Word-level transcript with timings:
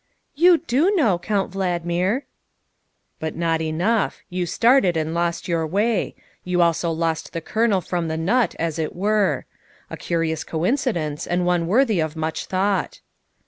''''You 0.43 0.57
do 0.57 0.89
know, 0.95 1.19
Count 1.19 1.53
Valdmir. 1.53 2.23
''''But 3.19 3.35
not 3.35 3.61
enough. 3.61 4.23
You 4.31 4.47
started 4.47 4.97
and 4.97 5.13
lost 5.13 5.47
your 5.47 5.67
way; 5.67 6.15
112 6.15 6.15
THE 6.15 6.15
WIFE 6.15 6.41
OF 6.41 6.47
you 6.51 6.61
also 6.63 6.91
lost 6.91 7.33
the 7.33 7.39
kernel 7.39 7.81
from 7.81 8.07
the 8.07 8.17
nut, 8.17 8.55
as 8.57 8.79
it 8.79 8.95
were. 8.95 9.45
A 9.91 9.97
curious 9.97 10.43
coincidence, 10.43 11.27
and 11.27 11.45
one 11.45 11.67
worthy 11.67 11.99
of 11.99 12.15
much 12.15 12.47
thought." 12.47 13.01